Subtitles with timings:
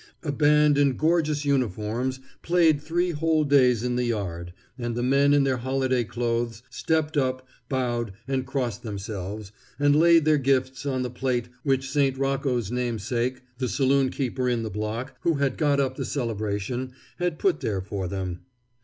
[0.23, 5.31] A band in gorgeous uniforms played three whole days in the yard, and the men
[5.31, 11.03] in their holiday clothes stepped up, bowed, and crossed themselves, and laid their gifts on
[11.03, 12.17] the plate which St.
[12.17, 17.37] Rocco's namesake, the saloon keeper in the block, who had got up the celebration, had
[17.37, 18.39] put there for them.